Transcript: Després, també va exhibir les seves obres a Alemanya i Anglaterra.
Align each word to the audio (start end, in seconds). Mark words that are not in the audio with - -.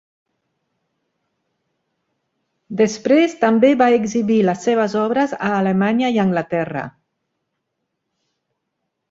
Després, 2.79 3.35
també 3.43 3.71
va 3.83 3.91
exhibir 3.99 4.39
les 4.49 4.65
seves 4.69 4.97
obres 5.03 5.37
a 5.51 5.51
Alemanya 5.59 6.11
i 6.17 6.19
Anglaterra. 6.25 6.85